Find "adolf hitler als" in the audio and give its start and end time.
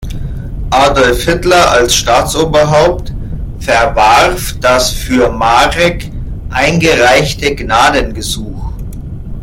0.73-1.93